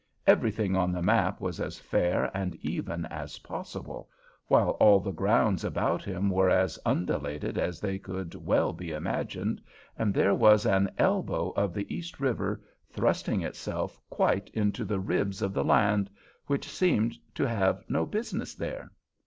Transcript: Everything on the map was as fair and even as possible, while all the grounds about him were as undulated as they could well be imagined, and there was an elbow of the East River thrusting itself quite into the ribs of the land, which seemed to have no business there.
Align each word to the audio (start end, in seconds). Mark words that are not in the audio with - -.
Everything 0.25 0.75
on 0.75 0.91
the 0.91 1.03
map 1.03 1.39
was 1.39 1.59
as 1.59 1.77
fair 1.77 2.31
and 2.35 2.55
even 2.55 3.05
as 3.11 3.37
possible, 3.37 4.09
while 4.47 4.71
all 4.79 4.99
the 4.99 5.11
grounds 5.11 5.63
about 5.63 6.03
him 6.03 6.27
were 6.27 6.49
as 6.49 6.79
undulated 6.87 7.55
as 7.55 7.79
they 7.79 7.99
could 7.99 8.33
well 8.33 8.73
be 8.73 8.91
imagined, 8.93 9.61
and 9.95 10.11
there 10.11 10.33
was 10.33 10.65
an 10.65 10.89
elbow 10.97 11.51
of 11.51 11.71
the 11.71 11.93
East 11.95 12.19
River 12.19 12.63
thrusting 12.89 13.43
itself 13.43 14.01
quite 14.09 14.49
into 14.55 14.83
the 14.83 14.99
ribs 14.99 15.39
of 15.43 15.53
the 15.53 15.63
land, 15.63 16.09
which 16.47 16.67
seemed 16.67 17.15
to 17.35 17.47
have 17.47 17.83
no 17.87 18.03
business 18.03 18.55
there. 18.55 18.89